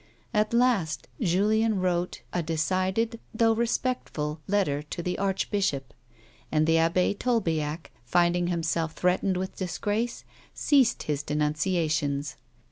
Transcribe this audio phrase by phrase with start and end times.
[0.33, 5.93] At last, Julien wrote a decided, though respectful, letter to the archbishop,
[6.51, 10.23] and the Abbe Tolbiac, finding him self threatened with disgi ace,
[10.55, 12.35] ceased his denunciations.